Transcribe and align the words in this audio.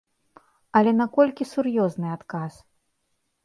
Але 0.79 0.91
наколькі 1.03 1.49
сур'ёзны 1.53 2.07
адказ? 2.19 2.53